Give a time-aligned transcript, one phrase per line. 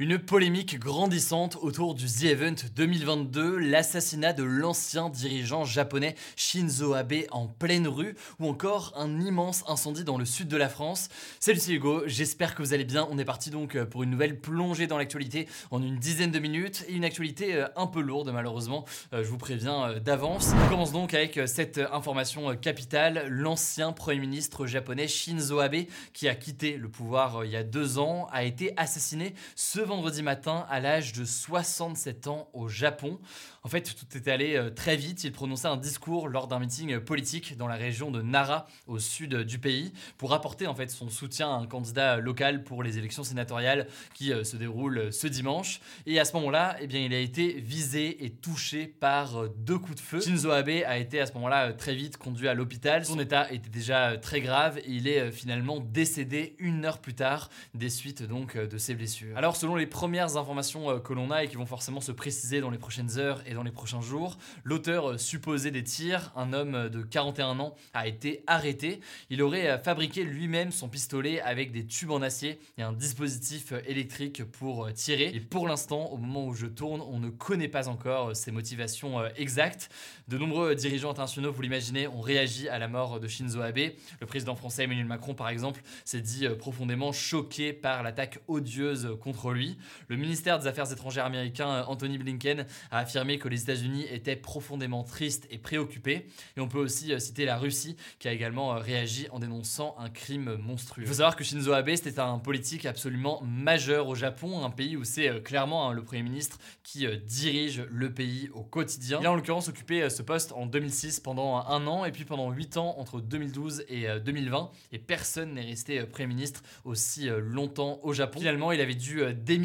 [0.00, 7.24] Une polémique grandissante autour du The Event 2022, l'assassinat de l'ancien dirigeant japonais Shinzo Abe
[7.32, 11.08] en pleine rue, ou encore un immense incendie dans le sud de la France.
[11.40, 13.08] Salut c'est Hugo, j'espère que vous allez bien.
[13.10, 16.84] On est parti donc pour une nouvelle plongée dans l'actualité en une dizaine de minutes,
[16.86, 20.52] et une actualité euh, un peu lourde malheureusement, euh, je vous préviens euh, d'avance.
[20.64, 26.36] On commence donc avec cette information capitale, l'ancien Premier ministre japonais Shinzo Abe, qui a
[26.36, 30.80] quitté le pouvoir il y a deux ans, a été assassiné ce vendredi matin à
[30.80, 33.18] l'âge de 67 ans au Japon.
[33.64, 35.24] En fait, tout est allé euh, très vite.
[35.24, 38.98] Il prononçait un discours lors d'un meeting euh, politique dans la région de Nara, au
[38.98, 42.82] sud euh, du pays, pour apporter en fait son soutien à un candidat local pour
[42.82, 45.80] les élections sénatoriales qui se déroulent ce dimanche.
[46.06, 49.96] Et à ce moment-là, eh bien, il a été visé et touché par deux coups
[49.96, 50.20] de feu.
[50.20, 53.04] Shinzo Abe a été à ce moment-là très vite conduit à l'hôpital.
[53.04, 57.90] Son état était déjà très grave il est finalement décédé une heure plus tard des
[57.90, 59.36] suites donc de ses blessures.
[59.36, 62.70] Alors selon les premières informations que l'on a et qui vont forcément se préciser dans
[62.70, 64.36] les prochaines heures et dans les prochains jours.
[64.64, 69.00] L'auteur euh, supposé des tirs, un homme euh, de 41 ans, a été arrêté.
[69.30, 73.72] Il aurait euh, fabriqué lui-même son pistolet avec des tubes en acier et un dispositif
[73.86, 75.30] électrique pour tirer.
[75.34, 79.24] Et pour l'instant, au moment où je tourne, on ne connaît pas encore ses motivations
[79.36, 79.90] exactes.
[80.28, 83.78] De nombreux dirigeants internationaux, vous l'imaginez, ont réagi à la mort de Shinzo Abe.
[84.20, 89.52] Le président français Emmanuel Macron, par exemple, s'est dit profondément choqué par l'attaque odieuse contre
[89.52, 89.67] lui.
[90.08, 95.02] Le ministère des Affaires étrangères américain, Anthony Blinken, a affirmé que les États-Unis étaient profondément
[95.04, 96.26] tristes et préoccupés.
[96.56, 99.94] Et on peut aussi euh, citer la Russie qui a également euh, réagi en dénonçant
[99.98, 101.02] un crime monstrueux.
[101.04, 104.96] Il faut savoir que Shinzo Abe, c'était un politique absolument majeur au Japon, un pays
[104.96, 109.18] où c'est euh, clairement hein, le Premier ministre qui dirige le pays au quotidien.
[109.20, 112.50] Il a en l'occurrence occupé ce poste en 2006 pendant un an et puis pendant
[112.50, 114.70] 8 ans entre 2012 et 2020.
[114.92, 118.38] Et personne n'est resté Premier ministre aussi longtemps au Japon.
[118.38, 119.57] Finalement, il avait dû démissionner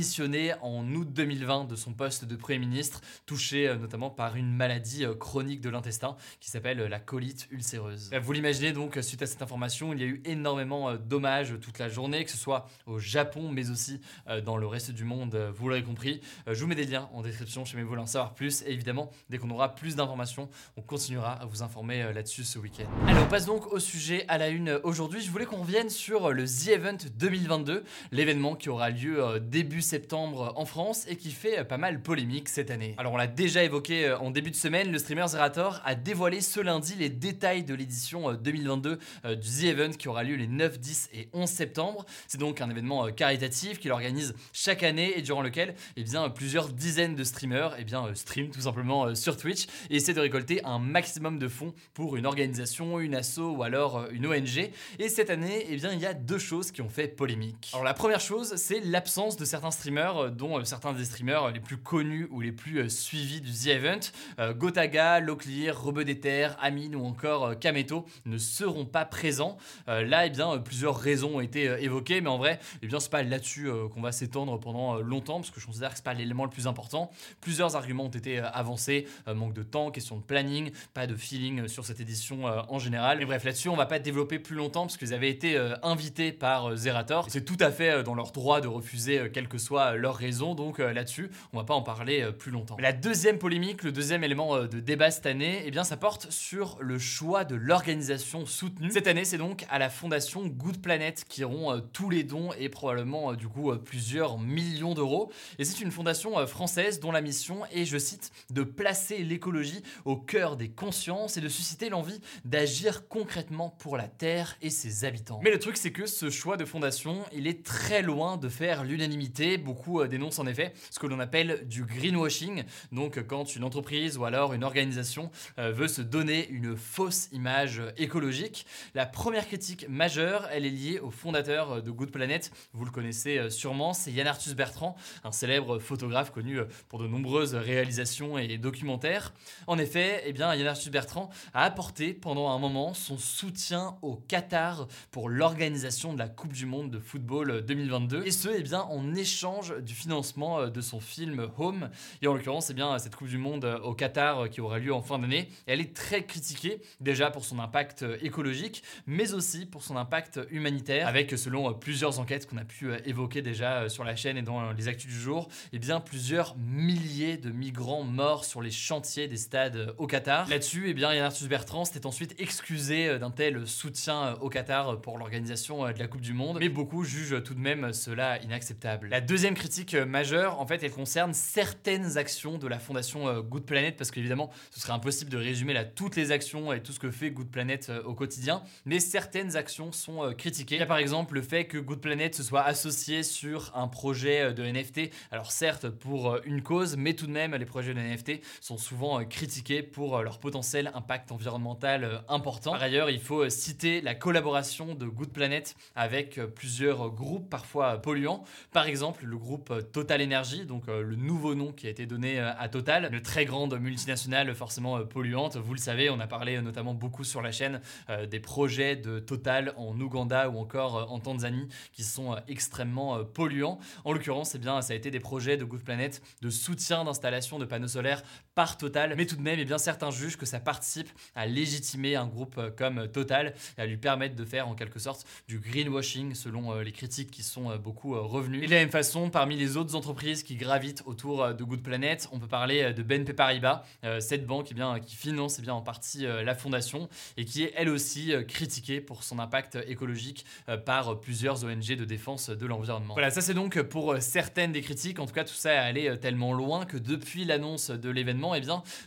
[0.61, 5.05] en août 2020 de son poste de Premier ministre, touché euh, notamment par une maladie
[5.05, 8.09] euh, chronique de l'intestin qui s'appelle euh, la colite ulcéreuse.
[8.21, 11.89] Vous l'imaginez donc, suite à cette information, il y a eu énormément d'hommages toute la
[11.89, 14.01] journée, que ce soit au Japon, mais aussi
[14.45, 16.21] dans le reste du monde, vous l'aurez compris.
[16.47, 18.63] Je vous mets des liens en description mes voulez en savoir plus.
[18.63, 22.89] Et évidemment, dès qu'on aura plus d'informations, on continuera à vous informer là-dessus ce week-end.
[23.07, 25.21] Allez, on passe donc au sujet à la une aujourd'hui.
[25.21, 30.53] Je voulais qu'on revienne sur le The Event 2022, l'événement qui aura lieu début septembre
[30.55, 32.95] en France et qui fait pas mal polémique cette année.
[32.97, 36.41] Alors, on l'a déjà évoqué euh, en début de semaine, le streamer Zerator a dévoilé
[36.41, 40.35] ce lundi les détails de l'édition 2022 euh, euh, du The Event qui aura lieu
[40.35, 42.05] les 9, 10 et 11 septembre.
[42.27, 46.69] C'est donc un événement caritatif qu'il organise chaque année et durant lequel eh bien, plusieurs
[46.69, 51.37] dizaines de streamers eh streament tout simplement sur Twitch et essaient de récolter un maximum
[51.37, 54.71] de fonds pour une organisation, une asso ou alors une ONG.
[54.99, 57.71] Et cette année, eh bien, il y a deux choses qui ont fait polémique.
[57.73, 61.77] Alors la première chose, c'est l'absence de certains streamers, dont certains des streamers les plus
[61.77, 63.99] connus ou les plus suivis du The Event,
[64.39, 69.57] euh, Gotaga, Locklear, Rebedether, Amine ou encore euh, Kameto ne seront pas présents.
[69.87, 73.11] Euh, là, eh bien, plusieurs raisons ont été évoquées, mais en vrai, eh bien, c'est
[73.11, 76.43] pas là-dessus qu'on va s'étendre pendant longtemps, parce que je considère que c'est pas l'élément
[76.43, 77.11] le plus important.
[77.41, 81.85] Plusieurs arguments ont été avancés, manque de temps, question de planning, pas de feeling sur
[81.85, 83.21] cette édition en général.
[83.21, 86.75] Et bref, là-dessus, on va pas développer plus longtemps, parce qu'ils avaient été invités par
[86.75, 87.27] Zerator.
[87.29, 90.79] C'est tout à fait dans leur droit de refuser quelle que soit leur raison, donc
[90.79, 92.75] là-dessus, on va pas en parler plus longtemps.
[92.79, 96.31] la deuxième polémique, le deuxième élément euh, de débat cette année, eh bien, ça porte
[96.31, 98.89] sur le choix de l'organisation soutenue.
[98.91, 102.49] Cette année, c'est donc à la fondation Good Planet qui auront euh, tous les dons
[102.57, 105.31] et probablement euh, du coup plusieurs millions d'euros.
[105.59, 110.17] Et c'est une fondation française dont la mission est, je cite, de placer l'écologie au
[110.17, 115.39] cœur des consciences et de susciter l'envie d'agir concrètement pour la Terre et ses habitants.
[115.43, 118.83] Mais le truc, c'est que ce choix de fondation, il est très loin de faire
[118.83, 124.17] l'unanimité beaucoup dénoncent en effet ce que l'on appelle du greenwashing, donc quand une entreprise
[124.17, 128.65] ou alors une organisation veut se donner une fausse image écologique.
[128.93, 133.49] La première critique majeure, elle est liée au fondateur de Good Planet, vous le connaissez
[133.49, 136.59] sûrement, c'est Yann Arthus Bertrand, un célèbre photographe connu
[136.89, 139.33] pour de nombreuses réalisations et documentaires.
[139.67, 144.15] En effet, eh bien, Yann Arthus Bertrand a apporté pendant un moment son soutien au
[144.15, 148.81] Qatar pour l'organisation de la Coupe du Monde de football 2022, et ce, eh bien,
[148.81, 149.32] en échange
[149.81, 151.89] du financement de son film Home.
[152.21, 155.01] Et en l'occurrence, eh bien, cette Coupe du Monde au Qatar qui aura lieu en
[155.01, 159.97] fin d'année, elle est très critiquée, déjà pour son impact écologique, mais aussi pour son
[159.97, 164.41] impact humanitaire, avec, selon plusieurs enquêtes qu'on a pu évoquer déjà sur la chaîne et
[164.41, 169.27] dans les actus du jour, eh bien, plusieurs milliers de migrants morts sur les chantiers
[169.27, 170.47] des stades au Qatar.
[170.49, 175.17] Là-dessus, eh bien, Yann Arthus Bertrand s'était ensuite excusé d'un tel soutien au Qatar pour
[175.17, 179.09] l'organisation de la Coupe du Monde, mais beaucoup jugent tout de même cela inacceptable.
[179.23, 184.11] Deuxième critique majeure, en fait, elle concerne certaines actions de la fondation Good Planet, parce
[184.11, 187.31] qu'évidemment, ce serait impossible de résumer là toutes les actions et tout ce que fait
[187.31, 190.75] Good Planet au quotidien, mais certaines actions sont critiquées.
[190.75, 193.87] Il y a par exemple le fait que Good Planet se soit associé sur un
[193.87, 197.99] projet de NFT, alors certes pour une cause, mais tout de même, les projets de
[197.99, 202.71] NFT sont souvent critiqués pour leur potentiel impact environnemental important.
[202.71, 208.43] Par ailleurs, il faut citer la collaboration de Good Planet avec plusieurs groupes parfois polluants.
[208.71, 212.67] Par exemple, le groupe Total Energy, donc le nouveau nom qui a été donné à
[212.69, 215.57] Total, une très grande multinationale forcément polluante.
[215.57, 217.81] Vous le savez, on a parlé notamment beaucoup sur la chaîne
[218.29, 223.79] des projets de Total en Ouganda ou encore en Tanzanie qui sont extrêmement polluants.
[224.05, 227.59] En l'occurrence, eh bien, ça a été des projets de Good Planet de soutien d'installation
[227.59, 228.23] de panneaux solaires
[228.55, 232.15] par Total, mais tout de même, eh bien, certains jugent que ça participe à légitimer
[232.15, 236.35] un groupe comme Total et à lui permettre de faire en quelque sorte du greenwashing
[236.35, 238.63] selon les critiques qui sont beaucoup revenues.
[238.63, 238.91] Et la même
[239.31, 243.33] parmi les autres entreprises qui gravitent autour de Good Planet, on peut parler de BNP
[243.33, 243.83] Paribas,
[244.19, 248.33] cette banque eh qui finance eh en partie la fondation et qui est elle aussi
[248.47, 250.45] critiquée pour son impact écologique
[250.85, 253.13] par plusieurs ONG de défense de l'environnement.
[253.13, 256.19] Voilà, ça c'est donc pour certaines des critiques, en tout cas tout ça est allé
[256.19, 258.61] tellement loin que depuis l'annonce de l'événement, eh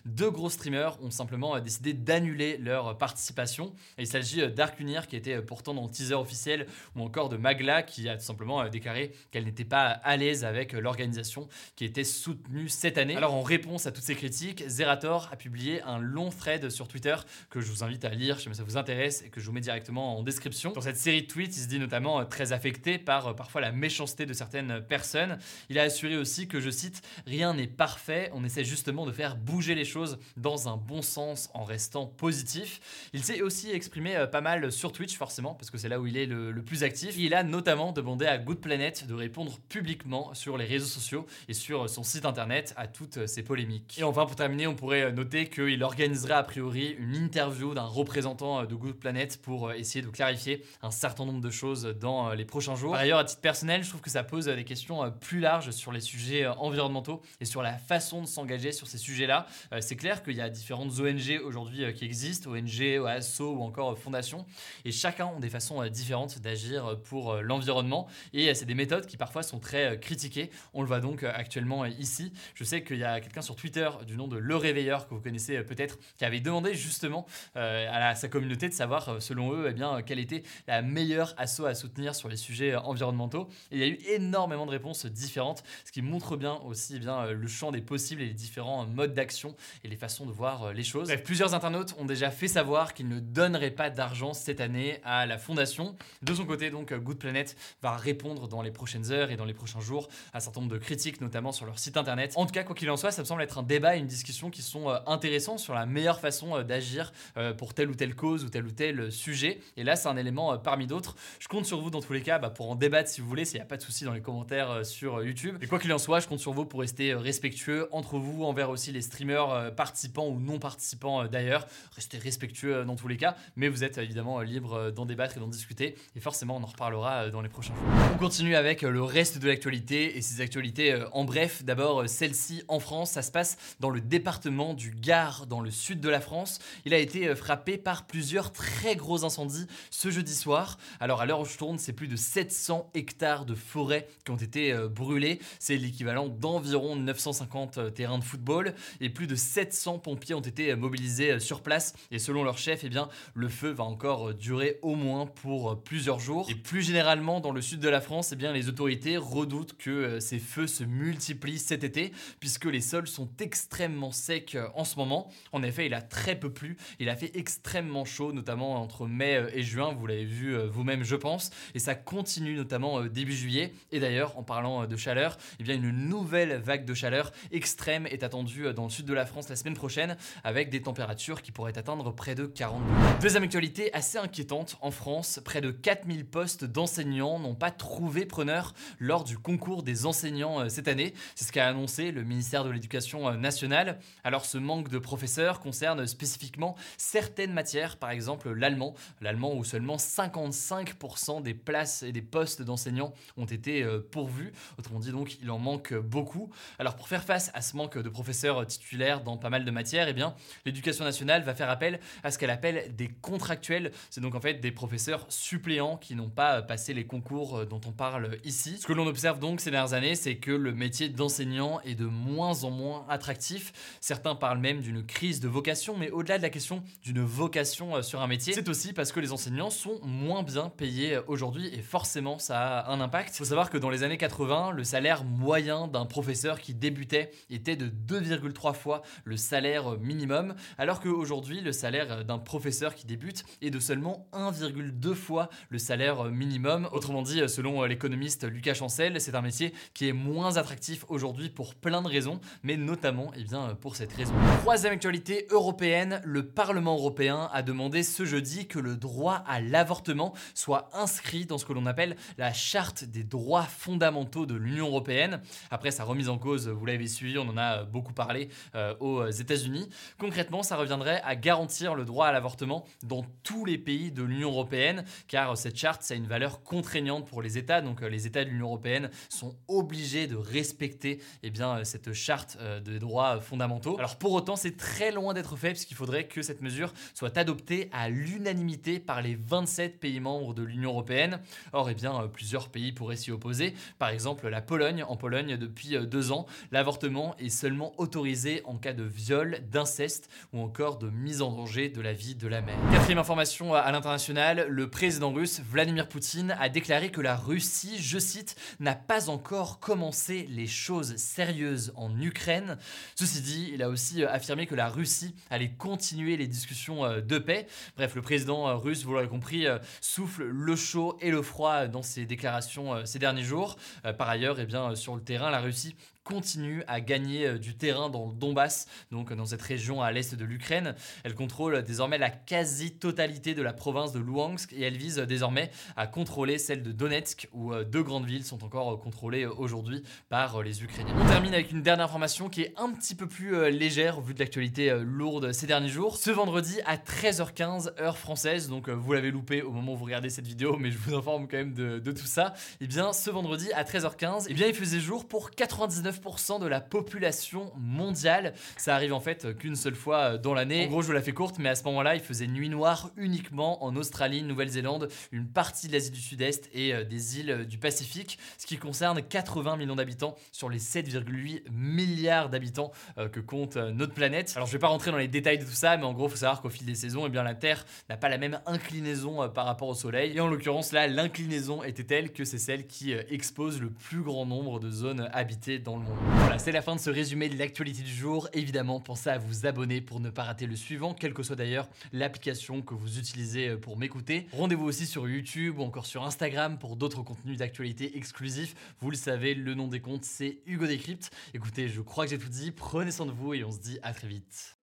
[0.05, 3.73] deux gros streamers ont simplement décidé d'annuler leur participation.
[3.99, 8.09] Il s'agit d'Arcunir qui était pourtant dans le teaser officiel ou encore de Magla qui
[8.09, 13.17] a tout simplement déclaré qu'elle n'était à l'aise avec l'organisation qui était soutenue cette année.
[13.17, 17.17] Alors en réponse à toutes ces critiques, Zerator a publié un long thread sur Twitter
[17.51, 19.61] que je vous invite à lire si ça vous intéresse et que je vous mets
[19.61, 20.73] directement en description.
[20.73, 24.27] Dans cette série de tweets, il se dit notamment très affecté par parfois la méchanceté
[24.27, 25.39] de certaines personnes.
[25.69, 29.37] Il a assuré aussi que, je cite, rien n'est parfait, on essaie justement de faire
[29.37, 33.09] bouger les choses dans un bon sens en restant positif.
[33.13, 36.17] Il s'est aussi exprimé pas mal sur Twitch forcément parce que c'est là où il
[36.17, 37.17] est le, le plus actif.
[37.19, 41.53] Il a notamment demandé à Good Planet de répondre publiquement sur les réseaux sociaux et
[41.53, 43.99] sur son site internet à toutes ces polémiques.
[43.99, 48.65] Et enfin pour terminer, on pourrait noter qu'il organisera a priori une interview d'un représentant
[48.65, 52.75] de Good Planet pour essayer de clarifier un certain nombre de choses dans les prochains
[52.75, 52.93] jours.
[52.93, 55.93] Par ailleurs, à titre personnel, je trouve que ça pose des questions plus larges sur
[55.93, 59.47] les sujets environnementaux et sur la façon de s'engager sur ces sujets-là.
[59.81, 64.47] C'est clair qu'il y a différentes ONG aujourd'hui qui existent, ONG, ASSO ou encore fondations,
[64.87, 69.43] et chacun ont des façons différentes d'agir pour l'environnement et c'est des méthodes qui parfois
[69.43, 70.51] sont très critiquées.
[70.75, 72.33] On le voit donc actuellement ici.
[72.55, 75.21] Je sais qu'il y a quelqu'un sur Twitter du nom de Le Réveilleur que vous
[75.21, 80.03] connaissez peut-être qui avait demandé justement à, sa communauté de savoir selon eux eh bien,
[80.03, 83.49] quelle était la meilleure asso à soutenir sur les sujets environnementaux.
[83.71, 86.99] Et il y a eu énormément de réponses différentes, ce qui montre bien aussi eh
[86.99, 89.55] bien, le champ des possibles et les différents modes d'action
[89.85, 91.09] et les façons de voir les choses.
[91.09, 95.27] Bref, plusieurs internautes ont déjà fait savoir qu'ils ne donneraient pas d'argent cette année à
[95.27, 95.97] la fondation.
[96.23, 99.55] De son côté, donc, Good Planet va répondre dans les prochaines heures et dans les
[99.55, 102.33] prochains jours un certain nombre de critiques, notamment sur leur site internet.
[102.37, 104.07] En tout cas, quoi qu'il en soit, ça me semble être un débat et une
[104.07, 107.13] discussion qui sont intéressants sur la meilleure façon d'agir
[107.59, 109.61] pour telle ou telle cause ou tel ou tel sujet.
[109.77, 111.17] Et là, c'est un élément parmi d'autres.
[111.39, 113.45] Je compte sur vous dans tous les cas bah, pour en débattre si vous voulez,
[113.45, 115.57] s'il n'y a pas de souci dans les commentaires sur YouTube.
[115.63, 118.71] Et quoi qu'il en soit, je compte sur vous pour rester respectueux entre vous, envers
[118.71, 121.67] aussi les streamers participants ou non participants d'ailleurs.
[121.95, 125.49] Restez respectueux dans tous les cas, mais vous êtes évidemment libre d'en débattre et d'en
[125.49, 125.97] discuter.
[126.15, 127.85] Et forcément, on en reparlera dans les prochains jours.
[128.15, 131.63] On continue avec le reste de l'actualité et ces actualités en bref.
[131.65, 136.01] D'abord, celle-ci en France, ça se passe dans le département du Gard, dans le sud
[136.01, 136.59] de la France.
[136.85, 140.79] Il a été frappé par plusieurs très gros incendies ce jeudi soir.
[141.01, 144.37] Alors à l'heure où je tourne, c'est plus de 700 hectares de forêt qui ont
[144.37, 145.41] été brûlés.
[145.59, 151.41] C'est l'équivalent d'environ 950 terrains de football et plus de 700 pompiers ont été mobilisés
[151.41, 151.95] sur place.
[152.11, 156.21] Et selon leur chef, eh bien, le feu va encore durer au moins pour plusieurs
[156.21, 156.47] jours.
[156.51, 160.21] Et plus généralement, dans le sud de la France, eh bien, les autorités redoutent que
[160.21, 165.31] ces feux se multiplient cet été, puisque les sols sont extrêmement secs en ce moment.
[165.53, 169.47] En effet, il a très peu plu, il a fait extrêmement chaud, notamment entre mai
[169.53, 173.73] et juin, vous l'avez vu vous-même je pense, et ça continue notamment début juillet.
[173.93, 178.23] Et d'ailleurs, en parlant de chaleur, eh bien une nouvelle vague de chaleur extrême est
[178.23, 181.79] attendue dans le sud de la France la semaine prochaine, avec des températures qui pourraient
[181.79, 183.15] atteindre près de 40 degrés.
[183.21, 188.75] Deuxième actualité assez inquiétante, en France, près de 4000 postes d'enseignants n'ont pas trouvé preneur
[188.99, 191.15] lors du concours des enseignants cette année.
[191.35, 193.99] C'est ce qu'a annoncé le ministère de l'Éducation nationale.
[194.25, 199.97] Alors ce manque de professeurs concerne spécifiquement certaines matières, par exemple l'allemand, l'allemand où seulement
[199.97, 204.53] 55% des places et des postes d'enseignants ont été euh, pourvus.
[204.79, 206.51] Autrement dit donc, il en manque beaucoup.
[206.79, 210.09] Alors pour faire face à ce manque de professeurs titulaires dans pas mal de matières,
[210.09, 213.93] eh bien l'éducation nationale va faire appel à ce qu'elle appelle des contractuels.
[214.11, 217.81] C'est donc en fait des professeurs suppléants qui n'ont pas passé les concours euh, dont
[217.87, 218.79] on parle ici.
[218.81, 222.07] Ce que l'on observe donc ces dernières années, c'est que le métier d'enseignant est de
[222.07, 223.73] moins en moins attractif.
[224.01, 228.03] Certains parlent même d'une crise de vocation, mais au-delà de la question d'une vocation euh,
[228.03, 231.83] sur un métier, c'est aussi parce que les enseignants sont moins bien payés aujourd'hui et
[231.83, 233.35] forcément ça a un impact.
[233.35, 237.31] Il faut savoir que dans les années 80, le salaire moyen d'un professeur qui débutait
[237.51, 243.45] était de 2,3 fois le salaire minimum, alors qu'aujourd'hui le salaire d'un professeur qui débute
[243.63, 246.89] est de seulement 1,2 fois le salaire minimum.
[246.93, 251.75] Autrement dit, selon l'économiste Lucas Chancel, c'est un métier qui est moins attractif aujourd'hui pour
[251.75, 254.33] plein de raisons, mais notamment eh bien, pour cette raison.
[254.61, 260.33] Troisième actualité européenne, le Parlement européen a demandé ce jeudi que le droit à l'avortement
[260.55, 265.41] soit inscrit dans ce que l'on appelle la charte des droits fondamentaux de l'Union européenne.
[265.71, 269.29] Après sa remise en cause, vous l'avez suivi, on en a beaucoup parlé euh, aux
[269.29, 269.89] États-Unis.
[270.19, 274.51] Concrètement, ça reviendrait à garantir le droit à l'avortement dans tous les pays de l'Union
[274.51, 277.81] européenne, car cette charte, a une valeur contraignante pour les États.
[277.81, 278.86] Donc euh, les États de l'Union européenne
[279.29, 283.97] sont obligés de respecter eh bien, cette charte euh, de droits fondamentaux.
[283.99, 287.89] Alors pour autant, c'est très loin d'être fait, puisqu'il faudrait que cette mesure soit adoptée
[287.93, 291.41] à l'unanimité par les 27 pays membres de l'Union européenne.
[291.73, 293.75] Or, eh bien, plusieurs pays pourraient s'y opposer.
[293.99, 295.03] Par exemple, la Pologne.
[295.03, 300.29] En Pologne, depuis euh, deux ans, l'avortement est seulement autorisé en cas de viol, d'inceste
[300.53, 302.77] ou encore de mise en danger de la vie de la mère.
[302.91, 308.19] Quatrième information à l'international, le président russe Vladimir Poutine a déclaré que la Russie, je
[308.19, 312.79] cite, n'a pas encore commencé les choses sérieuses en Ukraine.
[313.15, 317.21] Ceci dit, il a aussi euh, affirmé que la Russie allait continuer les discussions euh,
[317.21, 317.67] de paix.
[317.97, 319.67] Bref, le président russe, vous l'aurez compris,
[320.01, 323.77] souffle le chaud et le froid dans ses déclarations ces derniers jours.
[324.05, 325.95] Euh, par ailleurs, eh bien, sur le terrain, la Russie
[326.27, 330.35] continue à gagner euh, du terrain dans le Donbass, donc dans cette région à l'est
[330.35, 330.97] de l'Ukraine.
[331.23, 336.09] Elle contrôle désormais la quasi-totalité de la province de Luhansk et elle vise désormais à
[336.09, 340.63] contrôler celle de Donetsk, où euh, deux grandes villes sont encore euh, contrôlées aujourd'hui par
[340.63, 341.15] les Ukrainiens.
[341.17, 344.41] On termine avec une dernière information qui est un petit peu plus légère vu de
[344.41, 346.17] l'actualité lourde ces derniers jours.
[346.17, 350.31] Ce vendredi à 13h15 heure française, donc vous l'avez loupé au moment où vous regardez
[350.31, 352.55] cette vidéo, mais je vous informe quand même de, de tout ça.
[352.81, 356.16] Et eh bien ce vendredi à 13h15, et eh bien il faisait jour pour 99
[356.61, 358.53] de la population mondiale.
[358.77, 360.87] Ça arrive en fait qu'une seule fois euh, dans l'année.
[360.87, 363.11] En gros, je vous la fais courte, mais à ce moment-là, il faisait nuit noire
[363.17, 367.65] uniquement en Australie, Nouvelle-Zélande, une partie de l'Asie du Sud-Est et euh, des îles euh,
[367.65, 372.91] du Pacifique, ce qui concerne 80 millions d'habitants sur les 7,8 milliards d'habitants
[373.33, 374.53] que compte notre planète.
[374.57, 376.31] Alors, je vais pas rentrer dans les détails de tout ça, mais en gros, il
[376.31, 379.49] faut savoir qu'au fil des saisons, eh bien, la Terre n'a pas la même inclinaison
[379.51, 380.37] par rapport au Soleil.
[380.37, 384.47] Et en l'occurrence, là, l'inclinaison était telle que c'est celle qui expose le plus grand
[384.47, 386.05] nombre de zones habitées dans le
[386.39, 388.49] Voilà, c'est la fin de ce résumé de l'actualité du jour.
[388.53, 391.89] Évidemment, pensez à vous abonner pour ne pas rater le suivant, quelle que soit d'ailleurs
[392.13, 394.47] l'application que vous utilisez euh, pour m'écouter.
[394.53, 398.75] Rendez-vous aussi sur YouTube ou encore sur Instagram pour d'autres contenus d'actualité exclusifs.
[399.01, 401.31] Vous le savez, le nom des comptes, c'est Hugo Décrypte.
[401.55, 402.71] Écoutez, je crois que j'ai tout dit.
[402.71, 404.77] Prenez soin de vous et on se dit à très vite.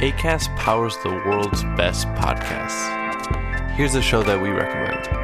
[0.00, 2.90] ACAST powers the world's best podcasts.
[3.74, 5.23] Here's a show that we recommend.